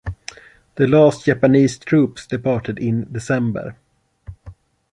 The 0.77 0.87
last 0.87 1.25
Japanese 1.25 1.77
troops 1.77 2.25
departed 2.25 2.79
in 2.79 3.13
December. 3.13 3.77